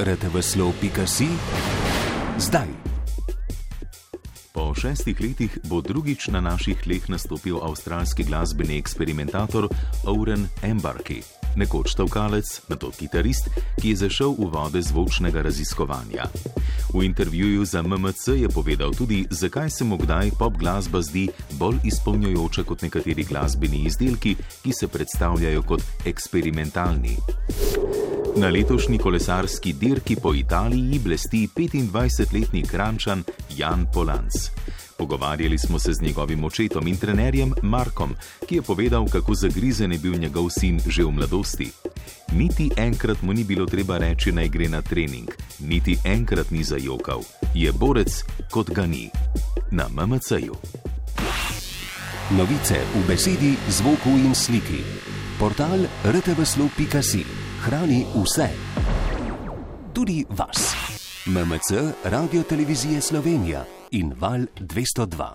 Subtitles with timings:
[0.00, 1.28] rtveslov.si
[2.38, 2.68] zdaj.
[4.52, 9.68] Po šestih letih bo drugič na naših tleh nastopil avstralski glasbeni eksperimentator
[10.08, 11.20] Oren Embarki,
[11.56, 16.26] nekoč stavkalec, nato kitarist, ki je zašel v vode zvočnega raziskovanja.
[16.94, 21.28] V intervjuju za MMC je povedal tudi, zakaj se mu kdaj pop glasba zdi
[21.60, 27.16] bolj izpolnjujoča kot nekateri glasbeni izdelki, ki se predstavljajo kot eksperimentalni.
[28.36, 33.24] Na letošnji kolesarski dirki po Italiji blesti 25-letni krančan
[33.56, 34.32] Jan Polanc.
[34.98, 38.14] Pogovarjali smo se z njegovim očetom in trenerjem Markom,
[38.46, 41.70] ki je povedal, kako zagrizen je bil njegov sin že v mladosti.
[42.32, 47.22] Niti enkrat mu ni bilo treba reči, naj gre na trening, niti enkrat ni zajokal.
[47.54, 49.10] Je borec, kot ga ni.
[49.70, 50.54] Na MMC-ju.
[52.30, 54.84] Novice v besedi, zvoku in sliki.
[55.38, 58.48] Portal rtveslov.si hrani vse.
[59.92, 60.74] Tudi vas.
[61.26, 65.28] MMC, Radio Televizije Slovenija in Val 202.